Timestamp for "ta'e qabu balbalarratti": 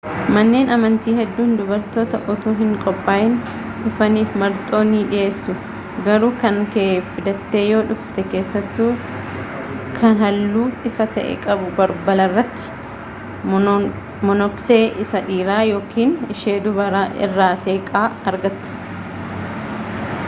11.19-13.59